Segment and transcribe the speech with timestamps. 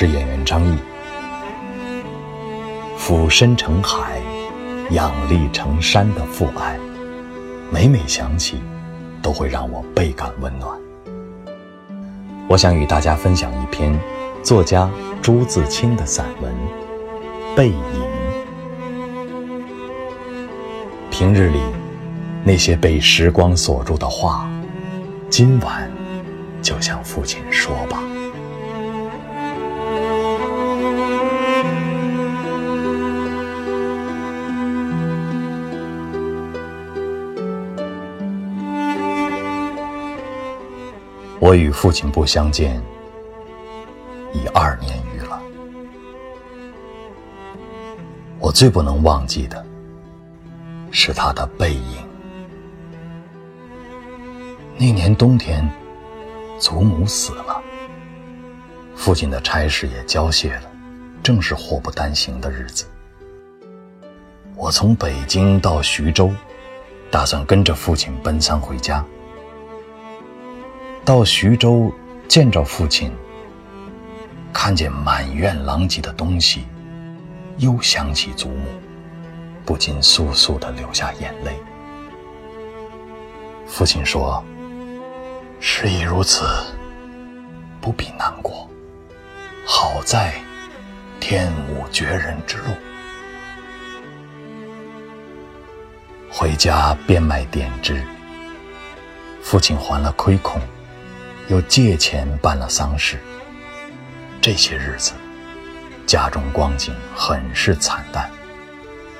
[0.00, 0.78] 是演员张译。
[2.96, 4.18] 俯身成海，
[4.92, 6.78] 仰立成山的父爱，
[7.70, 8.62] 每每想起，
[9.20, 10.74] 都会让我倍感温暖。
[12.48, 13.94] 我想与大家分享一篇
[14.42, 14.88] 作家
[15.20, 16.50] 朱自清的散文
[17.54, 17.74] 《背影》。
[21.10, 21.60] 平日里
[22.42, 24.48] 那些被时光锁住的话，
[25.28, 25.90] 今晚。
[26.62, 28.02] 就向父亲说吧。
[41.50, 42.80] 我与父亲不相见
[44.32, 45.42] 已二年余了。
[48.38, 49.66] 我最不能忘记的
[50.92, 52.08] 是他的背影。
[54.78, 55.68] 那年冬天。
[56.60, 57.60] 祖母死了，
[58.94, 60.70] 父亲的差事也交卸了，
[61.22, 62.84] 正是祸不单行的日子。
[64.54, 66.30] 我从北京到徐州，
[67.10, 69.02] 打算跟着父亲奔丧回家。
[71.04, 71.92] 到徐州
[72.28, 73.10] 见着父亲，
[74.52, 76.64] 看见满院狼藉的东西，
[77.58, 78.68] 又想起祖母，
[79.64, 81.52] 不禁簌簌地流下眼泪。
[83.66, 84.42] 父亲说。
[85.62, 86.46] 事已如此，
[87.82, 88.66] 不必难过。
[89.66, 90.32] 好在
[91.20, 92.64] 天无绝人之路。
[96.30, 98.02] 回家变卖点支，
[99.42, 100.58] 父亲还了亏空，
[101.50, 103.18] 又借钱办了丧事。
[104.40, 105.12] 这些日子，
[106.06, 108.30] 家中光景很是惨淡，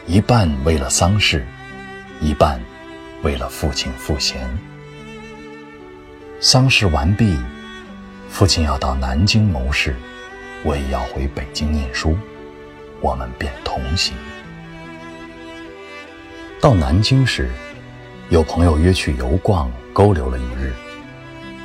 [0.06, 1.44] 一半为了丧事，
[2.20, 2.60] 一半
[3.22, 4.48] 为了父亲赋闲。
[6.40, 7.36] 丧事完毕，
[8.30, 9.96] 父亲要到南京谋事，
[10.62, 12.16] 我也要回北京念书，
[13.00, 14.14] 我们便同行。
[16.60, 17.50] 到南京时，
[18.28, 20.72] 有朋友约去游逛，勾留了一日。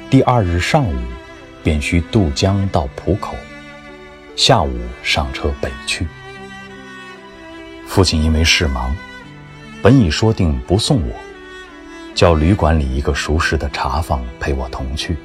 [0.07, 0.93] 第二日上午，
[1.63, 3.35] 便需渡江到浦口，
[4.35, 4.71] 下午
[5.01, 6.07] 上车北去。
[7.87, 8.95] 父亲因为事忙，
[9.81, 11.15] 本已说定不送我。
[12.13, 15.17] 叫旅馆里一个熟识的茶房陪我同去。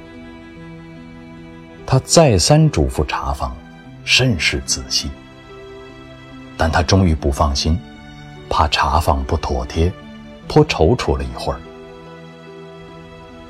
[1.86, 3.54] 他再三嘱咐茶房，
[4.02, 5.10] 甚是仔细。
[6.56, 7.78] 但他终于不放心，
[8.48, 9.92] 怕茶房不妥帖，
[10.48, 11.60] 颇踌躇了一会儿。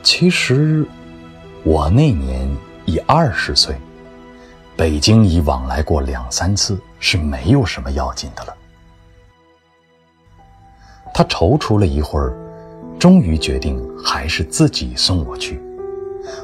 [0.02, 0.86] 其实，
[1.65, 2.48] 我那年
[2.84, 3.76] 已二十岁，
[4.76, 8.56] 北京已往来过两三次，是没有什么要紧的了。
[11.12, 12.34] 他踌躇了一会儿。
[12.99, 15.59] 终于决定还是自己送我去。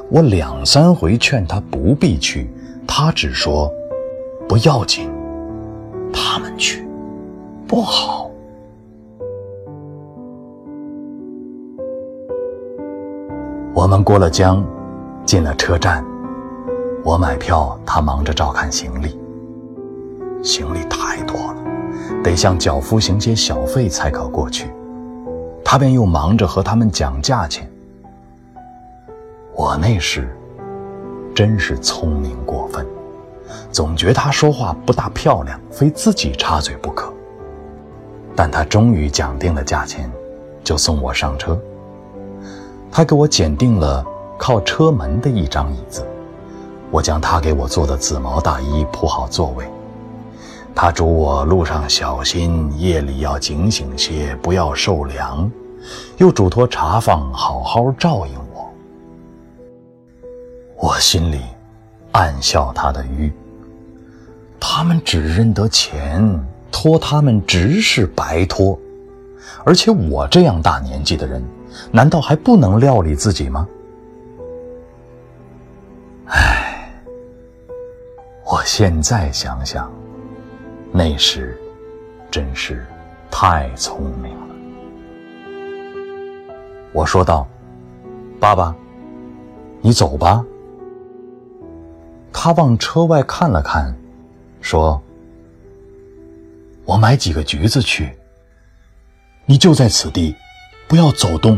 [0.09, 2.49] 我两三回劝他不必去，
[2.87, 3.71] 他只说
[4.49, 5.07] 不要紧，
[6.11, 6.83] 他们去
[7.67, 8.31] 不好。
[13.75, 14.65] 我们过了江，
[15.27, 16.05] 进了车站，
[17.03, 19.19] 我买票，他忙着照看行李。
[20.41, 21.57] 行李太多了，
[22.23, 24.71] 得向脚夫行些小费才可过去。
[25.65, 27.69] 他便又忙着和他们讲价钱。
[29.53, 30.33] 我那时
[31.35, 32.87] 真是聪明过分，
[33.69, 37.11] 总觉他说话不大漂亮，非自己插嘴不可。
[38.33, 40.09] 但他终于讲定了价钱，
[40.63, 41.59] 就送我上车。
[42.89, 44.05] 他给我拣定了
[44.37, 46.05] 靠车门的一张椅子，
[46.91, 49.67] 我将他给我做的紫毛大衣铺好座位。
[50.75, 55.49] 他嘱我路上小心，夜里要警醒些，不要受凉。
[56.17, 58.71] 又嘱托茶房好好照应我。
[60.75, 61.41] 我心里
[62.11, 63.33] 暗笑他的愚。
[64.59, 68.77] 他们只认得钱，托他们只是白托。
[69.63, 71.43] 而且我这样大年纪的人，
[71.91, 73.67] 难道还不能料理自己吗？
[78.67, 79.89] 现在想想。
[80.91, 81.57] 那时，
[82.29, 82.85] 真是
[83.31, 84.47] 太聪明了。
[86.91, 87.47] 我说道
[88.41, 88.75] ：“爸爸，
[89.79, 90.43] 你走吧。”
[92.33, 93.95] 他往车外看了看，
[94.59, 95.01] 说
[96.83, 98.17] ：“我买几个橘子去。
[99.45, 100.35] 你就在此地，
[100.89, 101.57] 不要走动。”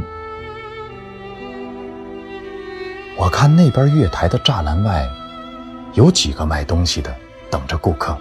[3.17, 5.09] 我看那边月台的栅栏外，
[6.00, 7.13] 有几个卖东西的
[7.51, 8.18] 等着顾客。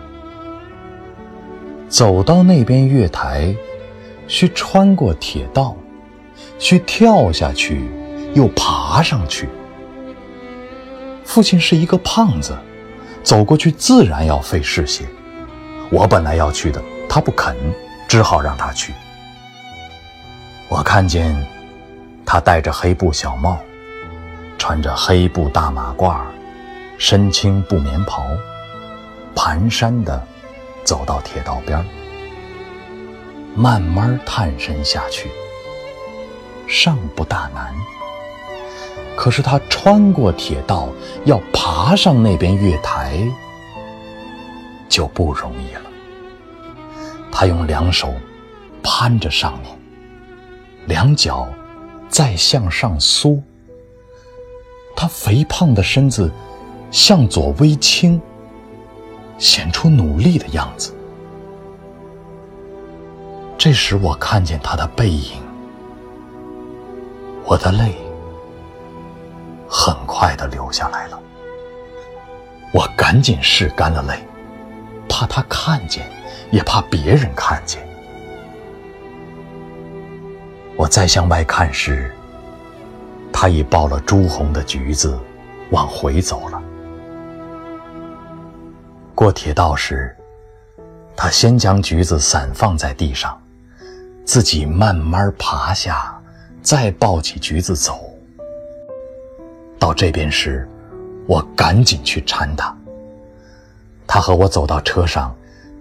[1.89, 3.55] 走到那边月台，
[4.27, 5.77] 需穿过铁道，
[6.59, 7.89] 需跳下去，
[8.35, 9.49] 又爬上去。
[11.25, 12.59] 父亲是一个胖子，
[13.23, 15.05] 走过去自然要费事些。
[15.89, 17.55] 我本来要去的，他不肯，
[18.09, 18.93] 只好让他去。
[20.69, 21.33] 我看见
[22.27, 23.57] 他戴着黑布小帽，
[24.59, 26.23] 穿着黑布大马褂，
[26.99, 28.27] 身青布棉袍，
[29.35, 30.23] 蹒跚的。
[30.85, 31.85] 走到铁道边
[33.55, 35.31] 慢慢探身下去，
[36.67, 37.75] 尚不大难。
[39.15, 40.89] 可是他穿过铁道，
[41.27, 43.21] 要爬上那边月台，
[44.89, 45.83] 就不容易了。
[47.31, 48.11] 他用两手
[48.83, 49.79] 攀着上面，
[50.87, 51.47] 两脚
[52.09, 53.39] 再向上缩，
[54.97, 56.33] 他肥胖的身子
[56.91, 58.21] 向左微倾。
[59.39, 60.93] 显出努力的样子。
[63.57, 65.41] 这时，我看见他的背影，
[67.45, 67.95] 我的泪
[69.69, 71.23] 很快的流下来了。
[72.73, 74.19] 我赶紧拭干了泪，
[75.09, 76.11] 怕他看见，
[76.51, 77.81] 也怕别人看见。
[80.77, 82.13] 我再向外看时，
[83.33, 85.17] 他已抱了朱红的橘子
[85.71, 86.48] 往回走。
[89.19, 90.15] 过铁道时，
[91.17, 93.37] 他先将橘子散放在地上，
[94.25, 96.17] 自己慢慢爬下，
[96.63, 97.99] 再抱起橘子走。
[99.77, 100.69] 到这边时，
[101.27, 102.73] 我赶紧去搀他。
[104.07, 105.35] 他和我走到车上，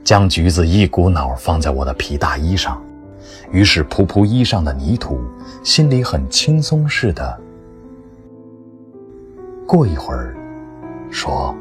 [0.03, 2.81] 将橘子一股脑放在我的皮大衣上，
[3.51, 5.21] 于是扑扑衣上的泥土，
[5.63, 7.39] 心里很轻松似的。
[9.67, 10.35] 过一会儿，
[11.11, 11.55] 说。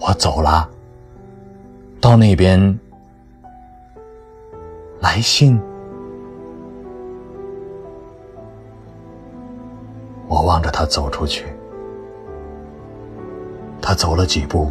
[0.00, 0.68] 我走了，
[2.00, 2.78] 到那边
[5.00, 5.60] 来信。
[10.28, 11.46] 我望着他走出去，
[13.80, 14.70] 他走了几步，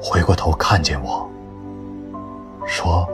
[0.00, 1.28] 回过头看见我，
[2.66, 3.08] 说：“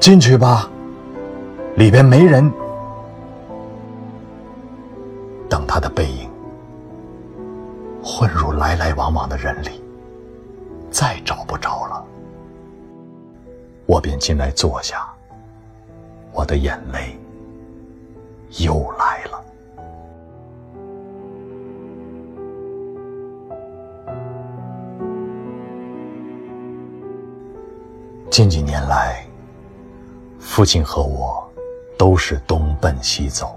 [0.00, 0.68] 进去吧，
[1.76, 2.50] 里边没人。”
[5.48, 6.28] 等他的背影。
[8.18, 9.80] 混入来来往往的人里，
[10.90, 12.04] 再找不着了。
[13.86, 15.08] 我便进来坐下，
[16.32, 17.16] 我的眼泪
[18.58, 19.44] 又来了。
[28.28, 29.24] 近几年来，
[30.40, 31.48] 父亲和我
[31.96, 33.56] 都是东奔西走，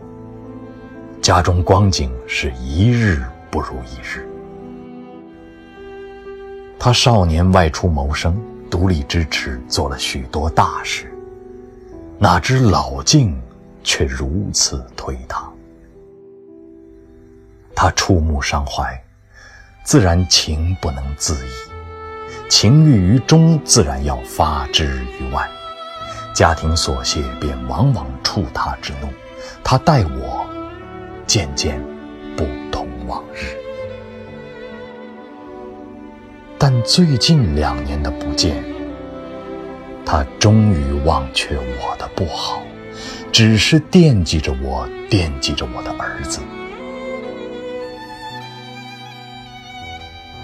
[1.20, 4.31] 家中光景是一日不如一日。
[6.84, 8.36] 他少年外出谋生，
[8.68, 11.14] 独立支持，做了许多大事，
[12.18, 13.40] 哪知老境
[13.84, 15.44] 却如此推搪。
[17.76, 19.00] 他触目伤怀，
[19.84, 24.88] 自然情不能自已，情郁于中，自然要发之
[25.20, 25.48] 于外。
[26.34, 29.08] 家庭琐屑便往往触他之怒，
[29.64, 30.44] 他待我
[31.28, 31.80] 渐渐
[32.36, 33.61] 不同往日。
[36.64, 38.64] 但最近两年的不见，
[40.06, 42.62] 他终于忘却我的不好，
[43.32, 46.40] 只是惦记着我，惦记着我的儿子。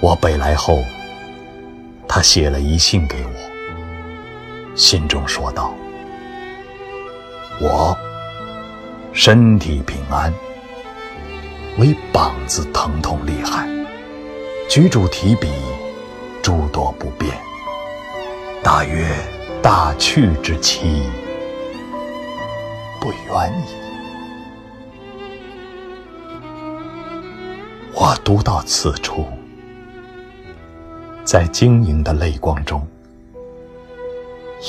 [0.01, 0.79] 我北来后，
[2.07, 5.71] 他写了一信给我，信中说道
[7.61, 7.95] ：“我
[9.13, 10.33] 身体平安，
[11.77, 13.69] 唯膀子疼痛厉害，
[14.67, 15.47] 举箸提笔。”
[16.47, 17.37] 诸多不便，
[18.63, 19.05] 大约
[19.61, 21.03] 大去之期
[23.01, 23.75] 不远矣。
[27.93, 29.25] 我读到此处，
[31.25, 32.87] 在晶莹的泪光中，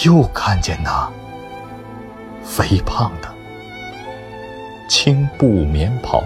[0.05, 1.09] 又看见那
[2.43, 3.33] 肥胖的
[4.89, 6.25] 青布棉袍、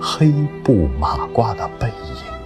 [0.00, 2.37] 黑布马褂的背影。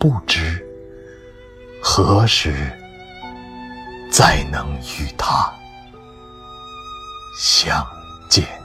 [0.00, 0.66] 不知
[1.82, 2.54] 何时
[4.10, 5.52] 再能与他
[7.38, 7.86] 相
[8.26, 8.59] 见。